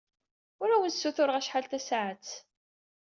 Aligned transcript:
Ur 0.61 0.69
awen-ssutureɣ 0.71 1.35
acḥal 1.37 1.65
tasaɛet. 1.67 2.29